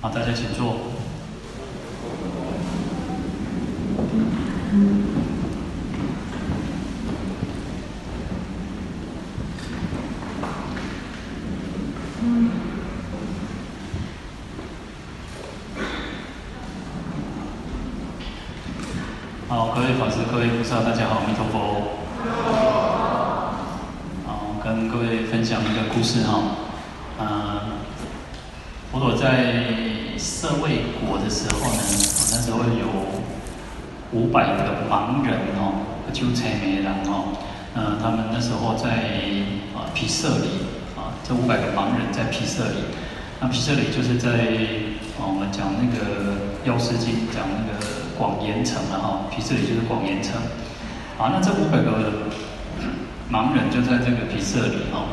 [0.00, 0.76] 好，大家请坐。
[19.48, 21.96] 好，各位法师、各位菩萨，大家好，阿弥陀佛。
[24.26, 26.42] 好，跟各位分享一个故事哈。
[27.18, 27.60] 嗯，
[28.96, 29.52] 佛陀在
[30.16, 31.82] 社卫国的时候呢，
[32.32, 32.88] 那时候有
[34.12, 37.36] 五百个盲人哦，就才没人哦。
[37.74, 38.88] 嗯，他们那时候在
[39.76, 40.64] 啊皮舍里
[40.96, 42.88] 啊，这五百个盲人在皮舍里。
[43.38, 44.30] 那皮舍里就是在
[45.20, 47.84] 啊，我们讲那个药师经讲那个
[48.16, 49.20] 广严城了哈。
[49.30, 50.40] 皮舍里就是广严城。
[51.18, 52.32] 好，那这五百个
[53.30, 55.05] 盲人就在这个皮舍里哦。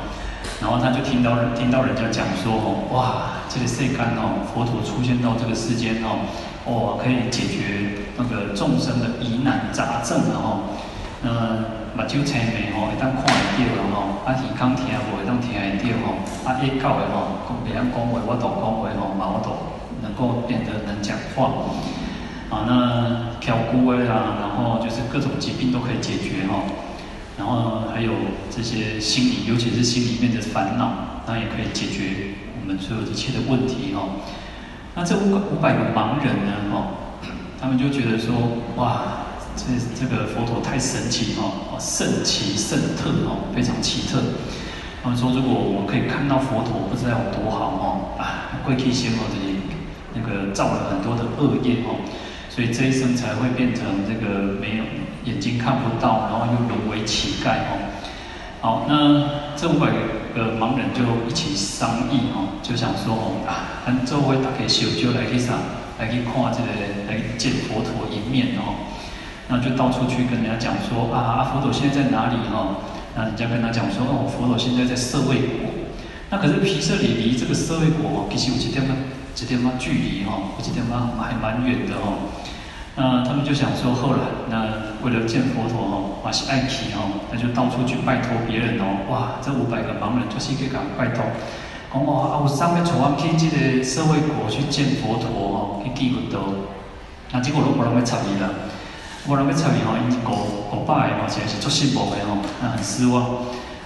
[0.63, 6.23] 然后他就听到听到人家讲说哦，哇，这个世间哦，佛陀出现到这个世间哦，
[6.63, 10.71] 哦，可以解决那个众生的疑难杂症然后，
[11.19, 21.51] 嗯，目睭青眉吼，会当看会到了吼，啊耳孔听无会当听会到吼，啊会教的吼，讲别人讲话我都讲话吼，嘛我都能够变得能讲话，
[22.47, 26.63] 啊，那挑骨的啦，然后就是各种疾病都可以解决吼。
[27.37, 28.11] 然后还有
[28.49, 34.21] 这些心理，尤其是心里面的烦恼，那也可以解决我们所有一切的问题哦。
[34.95, 36.93] 那这五个五百个盲人呢，哦，
[37.59, 38.33] 他们就觉得说，
[38.75, 39.25] 哇，
[39.57, 39.65] 这
[39.99, 44.21] 这个佛陀太神奇哦，圣奇圣特哦，非常奇特。
[45.01, 49.57] 他们说，如果我可以看到佛陀，不知道有多好哦，啊，过去生活这里
[50.13, 51.97] 那个造了很多的恶业哦。
[52.49, 54.83] 所以这一生才会变成这个没有
[55.25, 57.79] 眼睛看不到，然后又沦为乞丐哦。
[58.61, 59.87] 好，那这五百
[60.33, 65.53] 个盲人就一起商议哦，就想说哦啊，咱周围大家小就来去啥，
[65.99, 66.71] 来去看这个，
[67.07, 68.87] 来见佛陀一面哦。
[69.49, 72.79] 那就到处去跟人家讲说啊，佛陀现在在哪里哦？
[73.15, 75.69] 那人家跟他讲说哦，佛陀现在在舍卫国。
[76.29, 78.95] 那可是皮舍里离这个舍卫国哦，其实有几点嘛，
[79.35, 82.31] 几点嘛距离哈，有几点嘛还蛮远的哦。
[82.95, 84.69] 那他们就想说，后来那
[85.01, 91.25] 为了见佛陀哦，哇是爱奇哦，那就到处去拜托别人哦，哇，这五百个盲人就是一个讲拜托，
[91.91, 96.69] 讲哦啊，我上面从我去这个舍卫国去见佛陀哦，去见佛陀，
[97.31, 98.47] 那结果都没人要参与了，
[99.25, 103.25] 没人要参与哦，因为五五百个哦，实是做信佛的哦，那很失望，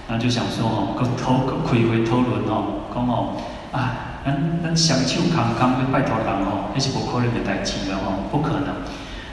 [0.06, 3.40] 那就想说哦，个讨个开会讨论哦，讲哦
[3.72, 4.04] 啊。
[4.24, 8.68] 咱咱双手空空去拜托人吼，是无可能的代志了吼，不可能。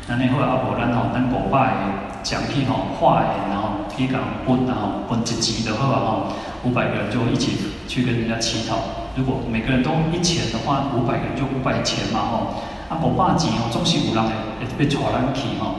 [0.07, 1.81] 那你好啊，无咱吼，咱五百个
[2.23, 6.27] 讲去吼，化缘然后去甲分然后分一级的话吼，
[6.63, 7.57] 五百个人就一起
[7.87, 8.77] 去跟人家乞讨。
[9.15, 12.53] 如果每个人都一钱的话，五百个人就五百钱嘛吼。
[12.87, 14.31] 啊，五百钱吼，总是有人会
[14.77, 15.75] 会带咱去吼。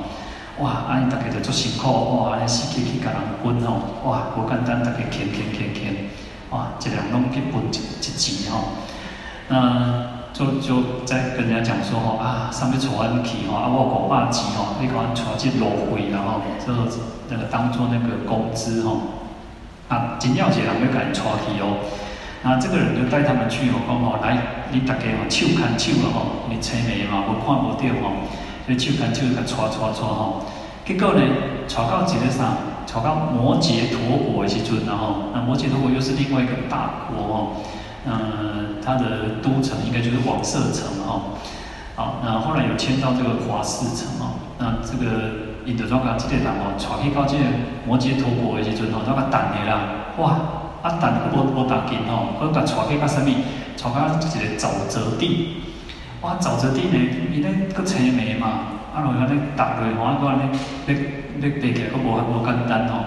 [0.58, 5.94] 哇，安尼大家就足辛苦，哇，安尼死去去甲人分吼，哇，无简单，大家牵牵牵牵，
[6.50, 8.64] 哇，一人拢去分一一级吼。
[9.48, 16.70] 那就就在跟人家讲说吼啊，上面带阮去吼，啊我五百钱吼，你给阮带去路费然后，这
[17.30, 19.00] 那个当做那个工资吼，
[19.88, 21.80] 啊真要一个人要甲伊带去哦，
[22.42, 24.36] 那这个人就带他们去哦，讲吼来，
[24.72, 26.20] 你大家吼手牵手了吼，
[26.50, 28.28] 你青眉嘛，无看无到吼，
[28.66, 30.44] 所以手牵手甲带带带吼，
[30.84, 31.22] 结果呢，
[31.66, 37.56] 带到一个啥，带到摩羯陀国的时阵然后，那摩羯陀国又是另外一个大国哦。
[38.08, 41.34] 嗯，他的都城应该就是王舍城哈。
[41.96, 44.38] 好，那后来有迁到这个华氏城哦。
[44.58, 47.42] 那这个印度庄家这个人哦，带去到这个
[47.84, 50.38] 摩羯陀国的时阵哦，那个等的啦，哇，
[50.82, 53.34] 啊等都无无打紧哦，佮佮带去到什么？
[53.76, 55.56] 带到一个沼泽地，
[56.22, 56.96] 哇，沼泽地呢，
[57.32, 58.46] 伊咧佮青梅嘛，
[58.94, 60.94] 啊，然后安尼踏落，哇，佮安尼，你
[61.40, 63.04] 你爬起来佮无无简单哦。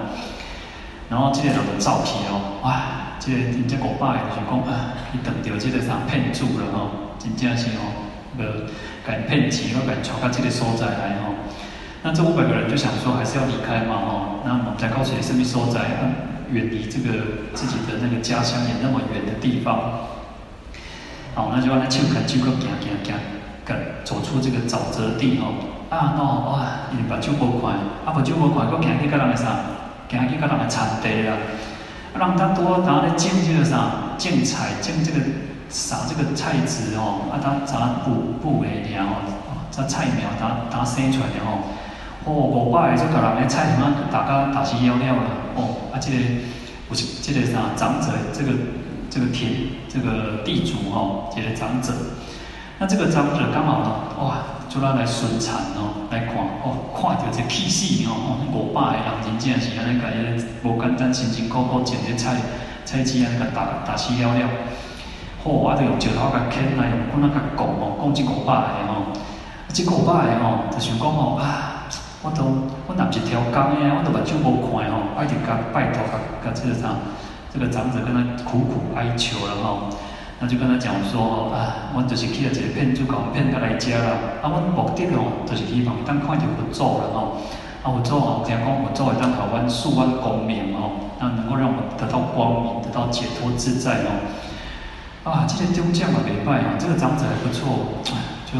[1.09, 2.98] 然后这个人就走起哦，哇。
[3.19, 6.89] 这个真正五百个就是讲啊，伊碰到即个啥骗子了吼，
[7.19, 8.07] 真正是吼，
[8.37, 8.63] 呃，
[9.05, 11.35] 甲伊骗钱，佮伊带到即个所在来吼。
[12.01, 14.39] 那这五百个人就想说，还是要离开嘛吼。
[14.45, 16.07] 那我们再告诉你什么所在，啊，
[16.49, 20.07] 远离这个自己的那个家乡也那么远的地方。
[21.35, 23.16] 好，那就按那手牵手，佮行行行，
[23.67, 23.75] 佮
[24.05, 25.51] 走出这个沼泽地吼。
[25.89, 27.75] 啊，喏，哇，伊目睭无看，
[28.05, 29.43] 啊，目睭无看，佮行去佮人个啥，
[30.09, 31.35] 行去佮人个田地啦。
[32.17, 35.20] 让他多拿来种这个啥，种菜，种这个
[35.70, 41.70] 撒这个菜籽哦，啊，他杂补补的苗哦，这菜苗他他生出来的哦，
[42.26, 45.23] 哦，五百个就搞人的菜什么大家打起夭夭了
[45.56, 46.17] 哦，啊，这个
[46.88, 48.52] 不是这个啥长者，这个
[49.09, 49.52] 这个田
[49.88, 51.94] 这个地主哦，这个长者，
[52.79, 53.90] 那这个长者刚好呢，
[54.20, 54.38] 哇，
[54.69, 60.05] 就咱来巡禅哦，来看哦，看到这气势哦，哦五百个人真正是安尼个，
[60.61, 62.37] 无简单，辛辛苦苦种的菜
[62.85, 64.47] 菜籽安尼个打打死了了。
[65.43, 69.09] 好，我就用石头甲钳来，用棍仔甲拱哦，拱这五百个吼，
[69.73, 71.89] 这五百个吼，就想讲吼啊，
[72.21, 76.93] 我都我若一条工诶，我都目睭无看吼，我一直甲拜托甲甲这个啥
[77.51, 79.89] 这个长者跟他苦苦哀求了吼，
[80.40, 87.44] 那就跟他讲说啊，我就是去了一个骗子，甲我骗过来遮啦，啊，我目的吼，就是希望当看到佛祖了吼，
[87.84, 94.24] 啊，佛祖吼，听讲佛祖会当台湾数万光明吼，那能够让我得到光明，得到解脱自在哦。
[95.28, 98.00] 啊，这个中将嘛袂歹啊，这个长者还不错，
[98.47, 98.56] 就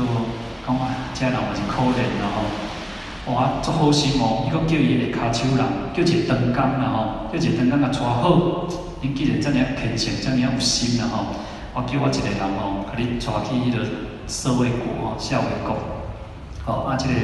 [0.68, 5.64] 讲话，这人也是可怜的吼，哇，足好心哦，伊阁叫伊下骹手啦，
[5.96, 8.68] 叫一个长工啦吼，叫一个长工甲带好，
[9.00, 11.40] 恁既然遮尔虔诚，遮尔有心啦吼，
[11.80, 13.88] 我叫我一个人吼，甲你带去迄个
[14.28, 15.80] 舍卫国吼，舍卫国，
[16.66, 17.16] 吼啊，这个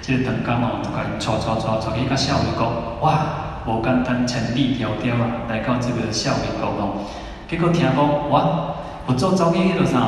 [0.00, 2.62] 这个长工哦，甲伊带带带带去甲舍卫国，
[3.02, 7.10] 哇，无简单，千里迢迢啊，来到这个舍卫国吼。
[7.50, 9.98] 结果听讲，哇，佛祖走去迄个啥，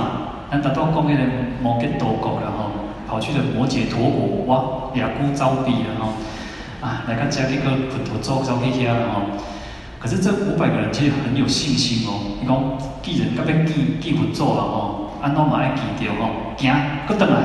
[0.53, 1.25] 咱大多讲迄个
[1.61, 2.71] 摩羯陀国了吼，
[3.09, 6.13] 跑去了摩羯陀国，哇，野孤走避了吼，
[6.87, 9.23] 啊，来个加这个佛祖走去遐吼。
[10.01, 12.57] 可是这五百个人其实很有信心哦，伊讲
[13.03, 16.75] 既然甲要记记佛祖了吼，安怎嘛爱记着吼，行，
[17.07, 17.37] 搁转来，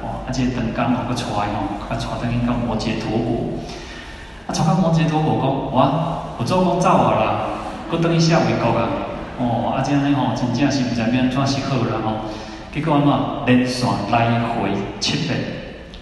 [0.00, 3.58] 哦，啊，这个长工哦，搁带吼，搁带等于到摩羯陀国，
[4.46, 7.24] 啊，带到摩羯陀国讲，哇，佛祖讲走啊啦，
[7.90, 8.88] 搁等于舍卫国啊。
[9.36, 12.30] 哦，啊，这安尼吼，真正是毋知要安怎是好啦吼。
[12.72, 13.10] 结果安怎
[13.46, 14.70] 连续来回
[15.00, 15.34] 七遍，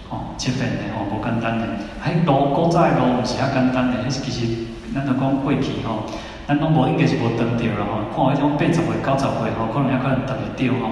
[0.07, 1.65] 吼，七遍的吼，无简单的。
[2.05, 4.45] 迄路古早的路毋是遐简单的，迄是其实
[4.93, 6.03] 咱着讲过去吼，
[6.47, 8.25] 咱拢无应该是无断掉啦吼。
[8.27, 10.91] 看迄种八十岁、九十岁吼，可能也可能断得掉吼。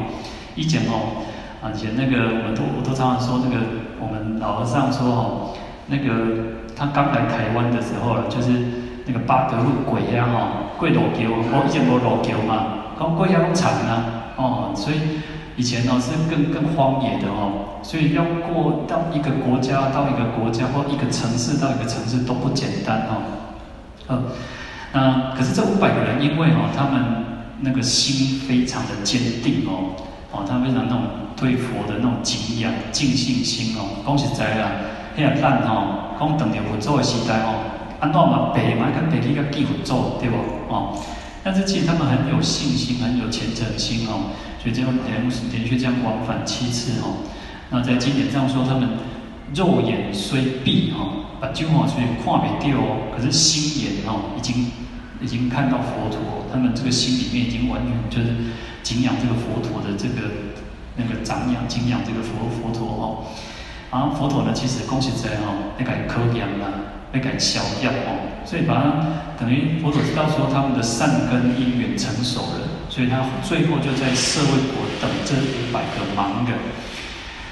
[0.55, 1.23] 以前吼，
[1.61, 3.57] 啊，以前那个我们都我都常常说，那个
[3.99, 5.55] 我们老和尚说吼，
[5.87, 6.05] 那个
[6.75, 8.81] 他刚来台湾的时候了，就是。
[9.03, 14.95] 那个八德路鬼呀吼，过路桥，我以前无路桥嘛，讲过遐拢田啊，哦，所以
[15.57, 23.25] 以前哦是更更荒野的哦，所以要过到一个国家到一个国家或一个城市到一个城市都不简单哦，
[24.09, 24.23] 嗯，
[24.93, 27.25] 那可是这五百个人，因为哦他们
[27.61, 29.95] 那个心非常的坚定哦，
[30.31, 31.03] 哦，他们非常那种
[31.35, 34.71] 对佛的那种敬仰、敬信心哦，讲实在啦，
[35.17, 37.67] 遐咱吼，讲当年佛祖的时代哦。
[38.01, 40.35] 安怎嘛白嘛，跟白去个记佛祖，对不？
[40.73, 40.97] 哦，
[41.43, 45.21] 但是其实他们很有信心，很有虔诚心哦，所以这样连
[45.51, 47.21] 连续这样往返七次哦。
[47.69, 48.89] 那在经典上说，他们
[49.53, 54.71] 肉眼虽闭哈，把旧话虽看不掉哦，可是心眼哦，已经
[55.21, 58.35] 已经看到佛陀，他们这个心里面已经完全就是
[58.83, 60.29] 敬仰这个佛陀的这个
[60.95, 63.25] 那个长养敬仰这个佛佛陀哦。
[63.91, 66.89] 然后佛陀呢，其实恭喜在哦，那个可养了。
[67.11, 76.55] 会感消掉哦，所以把它等于佛陀知道说他们的善根因缘成熟了，所以他最后就在社会国等这五百个盲人。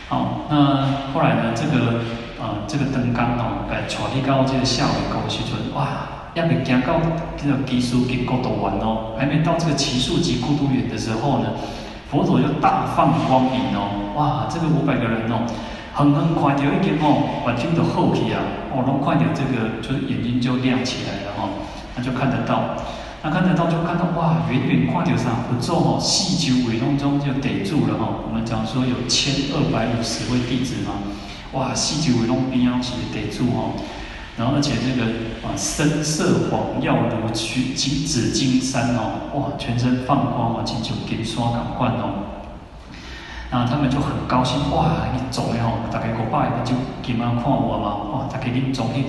[0.09, 2.01] 好，那后来呢，这个
[2.41, 5.85] 呃这个长工哦，来带去到这个舍卫国时阵，哇，
[6.33, 6.99] 还没行到
[7.37, 11.51] 这个只树给孤独园哦，还没到这个只树给孤独园的时候呢，
[12.09, 15.45] 佛陀就大放光明哦，哇，这个五百个人哦。
[15.93, 18.39] 横横看到已经哦，眼睛都好起啊！
[18.73, 21.49] 哦，拢看到这个，就是眼睛就亮起来了哦，
[21.95, 22.73] 那就看得到，
[23.21, 25.43] 那看得到就看到哇，远远看到啥？
[25.49, 28.23] 佛祖吼，四周围当中就逮住了吼。
[28.27, 30.93] 我们讲说有千二百五十位弟子嘛，
[31.51, 33.73] 哇，四周围拢边要是逮住吼，
[34.37, 35.11] 然后而且那个
[35.43, 42.39] 啊，身色黄耀如去金紫金山哦，哇，全身放光哦，亲像金山同款哦。
[43.51, 45.09] 然后他们就很高兴，哇！
[45.11, 46.71] 你走了吼，大概过百年就
[47.01, 48.29] 给妈看我嘛，哇！
[48.31, 49.01] 他给你走去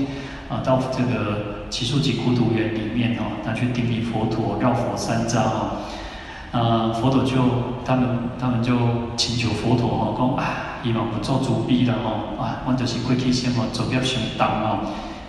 [0.49, 5.78] 啊，到这个奇树集孤独园里面哦，他去顶礼佛陀，绕佛三匝哦。
[6.52, 7.36] 呃，佛陀就
[7.84, 8.08] 他们
[8.40, 8.74] 他们就
[9.16, 14.78] 请求佛陀哦，讲啊，希望不做主逼了哦，啊，我就是过去先哦，做业上当哦，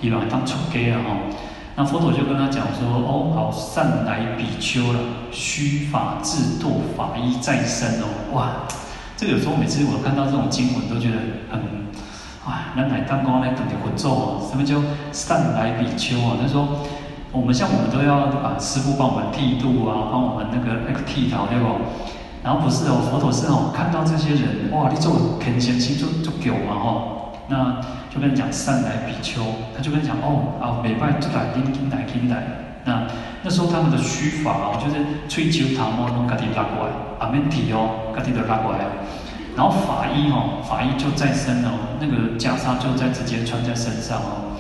[0.02, 1.10] 希望当出家啊哦。
[1.76, 5.00] 那佛陀就跟他讲说，哦，好，善来比丘了，
[5.32, 8.68] 须发自堕，法衣再生哦，哇！
[9.16, 11.18] 这个有时候每次我看到这种经文，都觉得
[11.52, 11.62] 很，
[12.52, 14.76] 啊，原来刚刚那等的佛咒哦，什么叫
[15.14, 16.36] 善来比丘啊？
[16.42, 16.68] 他说，
[17.32, 21.80] 我们像我们都要把，师父帮我们剃度啊，帮我们那个那个剃头对不？
[22.44, 27.80] 然后不是哦，佛陀是哦，看到这些人，哇，你做肯虔心就就给嘛哈，那
[28.10, 29.40] 就跟你讲善来比丘，
[29.74, 32.44] 他就跟你讲哦，啊，每拜就来听听来听来。
[32.84, 33.08] 那
[33.44, 34.96] 那时候他们的须发哦，就是
[35.30, 38.80] 吹球头毛拢家己拉过来，阿免剃哦，家己都拉过来。
[39.56, 41.70] 然然后法医哦，法医就在身哦，
[42.02, 44.58] 那个袈裟就在直接穿在身上哦，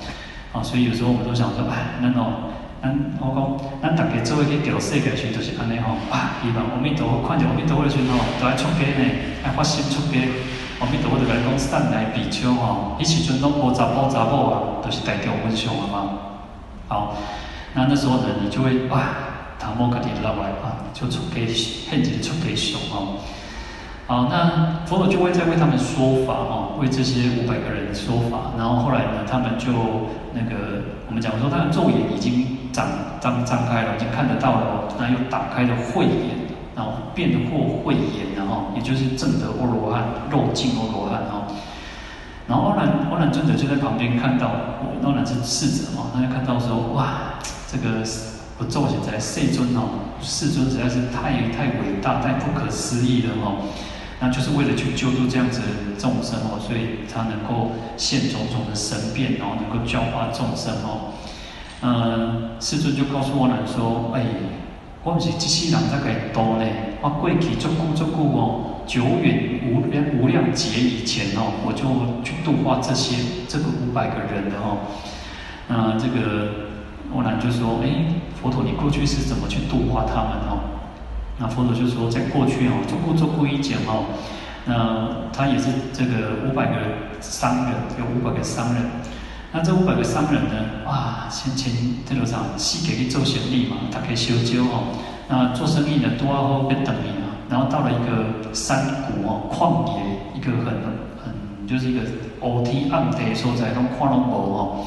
[0.53, 3.41] 啊，所以有时候我们都想说，哎，那哦，咱我讲，
[3.81, 9.03] 咱大家做一去叫世界时，就是安尼吼，啊，希望阿弥陀佛看着阿弥陀佛的时候，都爱出家呢，
[9.43, 10.21] 爱发心出家，
[10.79, 16.37] 阿弥陀佛就来讲善来比丘吼，迄时阵拢无查甫查某啊，都是大众分享的嘛，
[16.87, 17.17] 好，
[17.73, 19.01] 那那时候呢，你就会哇。
[19.61, 23.21] 唐摩格提拉来啊，就出家现前出给熊哦。
[24.11, 28.51] 好，那佛陀就会在为他们说法哦，为这些五百个人说法。
[28.57, 29.71] 然后后来呢，他们就
[30.33, 32.85] 那个我们讲说，他的肉眼已经张
[33.21, 34.91] 张张开了，已经看得到了哦。
[34.99, 36.43] 那又打开了慧眼，
[36.75, 41.47] 然后变获慧眼，然后也就是证得阿罗汉，肉尽阿罗汉哦。
[42.49, 44.51] 然后阿难阿难尊者就在旁边看到，
[45.05, 48.03] 阿难是侍者嘛，他就看到说，哇，这个。
[48.59, 53.57] 我做起来，世尊哦，世尊实在是太太伟大、太不可思议了哦。
[54.21, 55.65] 那就是为了去救助这样子的
[55.97, 61.11] 众生哦，所以他能够现种种的神变，然后能够教化众生哦。
[61.81, 64.23] 嗯，世尊就告诉阿难说：“哎，
[65.03, 66.65] 我不是机器人在给多呢，
[67.01, 71.81] 我过去做过做过哦，久远无量无量劫以前哦，我就
[72.23, 73.15] 去度化这些
[73.47, 74.77] 这个五百个人的哦。
[75.69, 76.69] 嗯这个。”
[77.13, 77.89] 阿难就说：“哎，
[78.41, 80.50] 佛陀，你过去是怎么去度化他们哦？”
[81.41, 84.13] 那佛陀就说：“在过去哦，做过做过一讲哦，
[84.65, 86.75] 那他也是这个五百个
[87.19, 88.83] 商人，有五百个商人。
[89.51, 91.73] 那这五百个商人呢，哇，先前
[92.05, 94.93] 这路上西给去做生意嘛，他可以修究哦。
[95.27, 100.65] 那做生意呢，多啊后变等你啊，然后到了一个山谷哦，旷野，一个很
[101.25, 102.01] 很就是一个
[102.41, 104.85] 乌天暗地所在，拢看拢无哦。”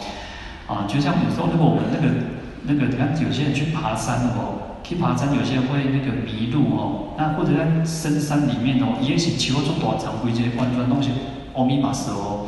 [0.71, 2.15] 啊，就像有时候，如果我们那个
[2.63, 7.17] 那个，你看有些人去爬山哦，去爬山，有些会那个迷路哦。
[7.17, 11.11] 那或者在深山里面哦，也许骑过做短长，会这些弯弯东西，
[11.57, 12.47] 阿弥陀佛哦，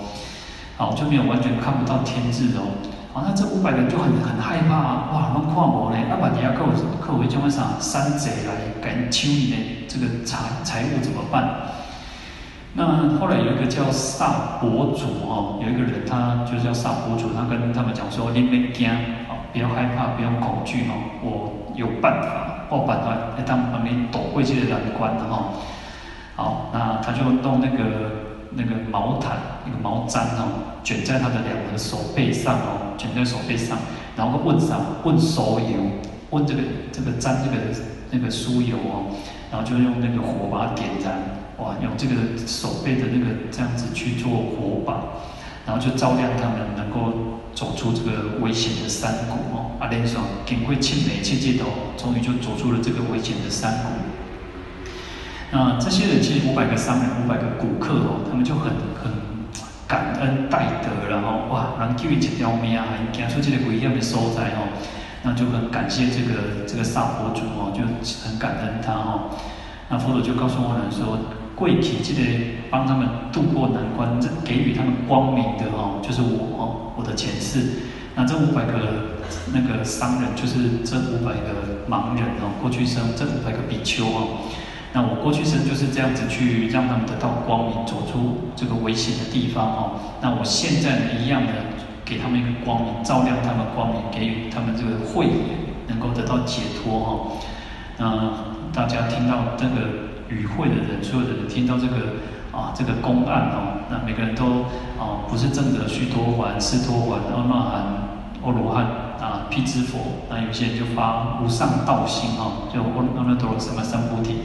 [0.76, 2.76] 好就没有完全看不到天日哦。
[3.12, 5.96] 好，那这五百人就很很害怕啊，哇，那跨模呢？
[6.10, 6.66] 那万一要客
[7.00, 8.52] 客户就会啥山贼来
[8.82, 9.56] 敢抢你的
[9.88, 11.72] 这个财财物怎么办？
[12.74, 12.84] 那
[13.18, 18.90] 后来有一个叫萨博主哦，有一个人他就是叫萨博主，他跟他们讲说：“你别惊，
[19.30, 20.92] 哦，不要害怕，不要恐惧哦，
[21.24, 25.52] 我有办法，我办法来他们旁边躲过去的难关的哈。”
[26.34, 33.78] 好，那他就弄那个那个毛毯，那个毛毡哦，卷在他的两个手背上哦，卷在手背上，
[34.16, 35.78] 然后问上问酥油，
[36.30, 36.60] 问这个
[36.92, 37.56] 这个沾这个
[38.10, 39.14] 那个酥油哦，
[39.50, 41.14] 然后就用那个火把它点燃。
[41.58, 42.14] 哇，用这个
[42.46, 45.00] 手背的那个这样子去做火把，
[45.66, 49.72] 然后就照亮他们，能够走出这个危险的山谷哦。
[49.80, 51.64] 阿连说，经过千雷千劫的，
[51.96, 53.88] 终于就走出了这个危险的山谷。
[55.50, 59.12] 那这些人其实五百个商人，五百个顾客哦，他们就很很
[59.88, 64.70] 感恩戴德，然后哇，能救一条命啊，还行出这个危险的所在哦，
[65.24, 67.82] 那就很感谢这个这个萨婆主哦，就
[68.28, 69.30] 很感恩他哦。
[69.88, 71.18] 那佛陀就告诉我们说。
[71.56, 72.20] 贵体记得
[72.70, 77.80] 帮他们渡过难关，这给予他们光明的哦，就是我哦，我的前世。
[78.14, 79.16] 那这五百个
[79.54, 84.52] 那个商人，就是这五百个盲人哦，过去生这五百个比丘哦。
[84.92, 89.90] 那我过去生就是这样子去让他们得到光明，走出这个危险的地方哦。
[90.20, 91.52] 那我现在呢，一样的
[92.04, 95.56] 给他们一个光明，照亮他们光明，给予他们这个慧眼，
[95.88, 97.40] 能够得到解脱哦。
[97.96, 98.44] 那
[98.74, 100.04] 大家听到这个。
[100.28, 102.16] 与会的人，所有的人听到这个
[102.52, 104.64] 啊，这个公案哦，那每个人都
[104.98, 107.82] 啊，不是正得须陀洹、斯陀洹、阿那含、
[108.42, 108.84] 阿罗汉
[109.20, 114.38] 啊、辟支佛，那有些人就发无上道心哦，就阿阿耨多罗什么三菩提。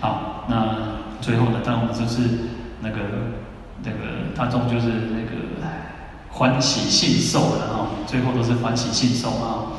[0.00, 0.76] 好，那
[1.20, 2.22] 最后呢，当然我们就是
[2.80, 2.96] 那个
[3.84, 5.66] 那个大众就是那个
[6.30, 9.76] 欢喜信受的哈，最后都是欢喜信受啊。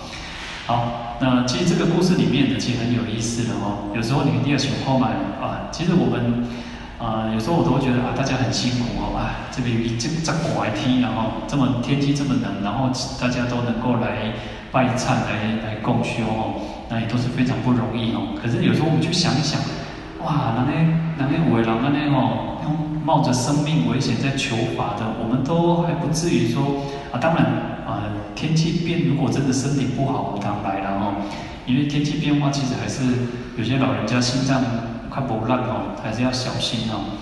[0.68, 3.92] 好，那其实这个故事里面呢，其实很有意思的哦。
[3.96, 5.08] 有时候你一定要学后来
[5.42, 6.48] 啊，其实我们
[7.00, 12.90] 啊，有时候我都会觉得啊，大家很辛苦哦，啊，这边这这拐天，然后这么天气这么冷，然后
[13.20, 14.34] 大家都能够来
[14.72, 18.38] 拜忏来来共修哦，那也都是非常不容易哦。
[18.42, 19.60] 可是有时候我们去想一想，
[20.24, 20.78] 哇，那那
[21.18, 22.62] 那那伟人那那哦，
[23.04, 27.72] 冒着生命危险在求法的，我们都还不至于说啊，当然。
[27.82, 28.04] 啊，
[28.36, 31.16] 天气变，如果真的身体不好，我坦白了哦，
[31.66, 33.02] 因为天气变化，其实还是
[33.58, 34.64] 有些老人家心脏
[35.10, 37.20] 快不烂哦，还是要小心哦。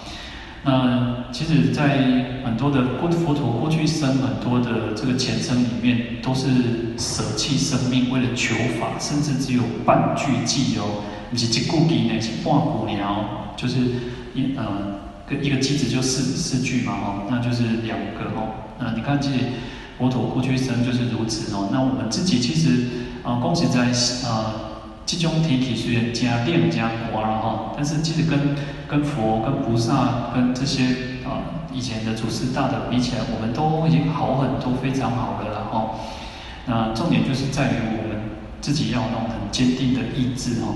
[0.63, 6.49] 那其实，在很多的过佛陀过去生很多的这个前生里面，都是
[6.97, 13.79] 舍弃生命为了求法，甚至只有半句偈哦，不是一句偈呢，是半句鸟，就是
[14.35, 14.65] 一呃
[15.35, 18.71] 一个机子就四四句嘛哦，那就是两个哦。
[18.79, 19.39] 那你看，其实
[19.97, 21.69] 佛陀过去生就是如此哦。
[21.71, 22.87] 那我们自己其实
[23.23, 23.91] 啊，恭喜在
[24.27, 24.55] 啊，
[25.05, 28.55] 这种体体虽然加量加广了哈，但是其实跟
[28.87, 30.83] 跟佛、跟菩萨、跟这些
[31.25, 35.91] 啊以前的祖师大德比起来，我们都已经好很多，非常好的了哈。
[36.65, 38.21] 那重点就是在于我们
[38.61, 40.73] 自己要那种很坚定的意志哈。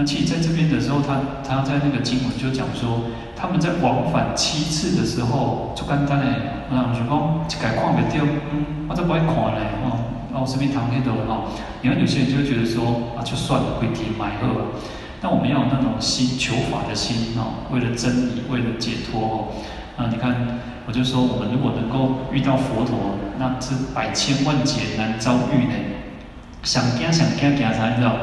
[0.00, 3.02] 那其实在这边的时候，他他在那个经文就讲说，
[3.36, 6.24] 他们在往返七次的时候，就简单的，
[6.70, 10.00] 我想就讲，一概看不掉，嗯，我都不爱看嘞，哦，
[10.32, 11.52] 我，身边堂内的哦，
[11.82, 14.72] 你看有些人就会觉得说，啊，就算了，会听买喝。
[15.20, 19.52] 但我们要有那种心求法的心哦，为了真理，为了解脱哦。
[19.98, 20.34] 啊，你看，
[20.86, 25.74] 我就说，我们如果能够遇到佛陀，那是百千万劫难遭遇呢。
[26.62, 28.16] 想惊想惊惊啥，你知道？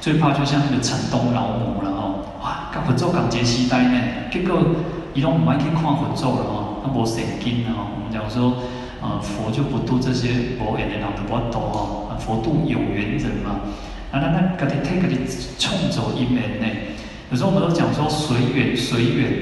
[0.00, 4.00] 最怕就像那个城东老母了哦，哇，甲佛祖共一个时代呢，
[4.30, 4.58] 结果
[5.12, 7.90] 伊拢唔爱去看佛祖了哦，他无神经了哦。
[7.98, 8.54] 我们讲说，
[9.02, 10.28] 呃，佛就不度这些
[10.60, 13.60] 无缘的人，就不度哦，佛度有缘人嘛。
[14.10, 15.18] 啊，那那家己替家己
[15.58, 16.66] 创造因缘呢？
[17.30, 19.32] 有时候我们都讲说随缘随缘，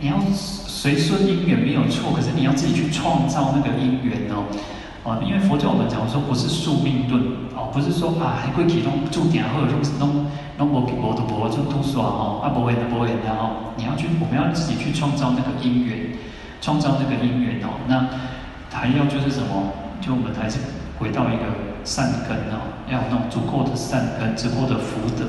[0.00, 4.46] 你要随顺因缘没有错，可是你要自己去创造那个因缘哦。
[5.04, 7.20] 哦，因为佛教我们讲说不是宿命论，
[7.54, 16.16] 哦，不是说啊，还过去拢注定好，拢拢拢无无就无就拄煞吼，啊无缘的无缘然后，你要去，我们要自己去创造那个因缘，
[16.62, 17.68] 创造那个因缘哦。
[17.86, 18.08] 那
[18.72, 19.76] 还要就是什么？
[20.00, 20.58] 就我们还是
[20.98, 21.52] 回到一个
[21.84, 25.26] 善根哦，要有那种足够的善根，足够的福德，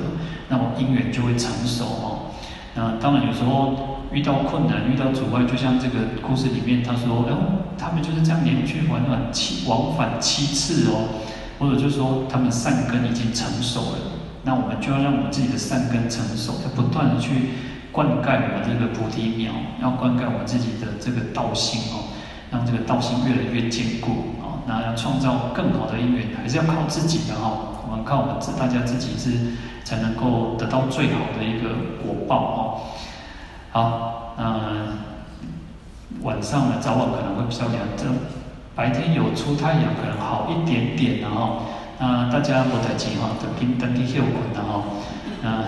[0.47, 2.31] 那么因缘就会成熟哦。
[2.75, 3.94] 那当然有时候。
[4.15, 11.19] 遇到困难，遇到阻碍，就像这个故事里面他说，哦，他们就是这样连续往返七往返七次哦，
[11.59, 13.97] 或者就说他们善根已经成熟了，
[14.43, 17.59] 那我们就要让我们自己的善根成熟，要不断的去
[17.91, 19.51] 灌溉我们这个菩提苗，
[19.81, 22.07] 要灌溉我们自己的这个道心哦，
[22.51, 32.63] 让这个道心越来越坚固哦，那要创造更好的因缘，还是要靠自己的哈，我们靠我们自大家自己是才能够得到最好的一个果报哦。
[33.75, 34.87] 好，嗯，
[36.23, 38.05] 晚上呢，早晚可能会比较凉，这
[38.73, 41.57] 白天有出太阳可能好一点点的哈。
[41.99, 44.81] 那大家不太急哈，等天等天休困的哈。
[45.43, 45.65] 嗯，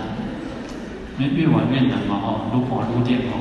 [1.19, 3.35] 因为越晚越冷嘛哈，愈寒愈冷哦。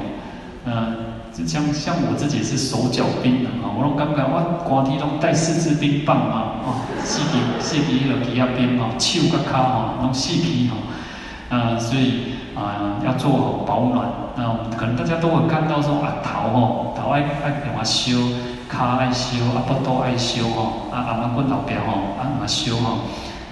[0.64, 10.76] 嗯，像像我自己是手脚冰冷哈，我拢感觉我寒天拢带四支冰棒嘛，哦，四支四支那个气压冰嘛，手甲脚哈，拢四支哈。
[11.50, 12.35] 嗯，所以。
[12.57, 14.09] 啊，要做好保暖。
[14.35, 18.12] 那我们可能大家都会看到说啊，头吼，头爱爱用啊烧，
[18.73, 22.99] 脚爱烧，啊腹肚爱烧吼，啊阿妈滚老表吼，啊嘛烧吼，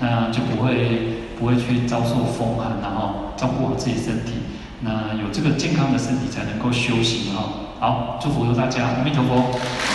[0.00, 4.32] 那就不会不会去遭受风寒，然后照顾好自己身体。
[4.80, 7.44] 那有这个健康的身体才能够修行哈。
[7.80, 9.93] 好，祝福大家，阿弥陀佛。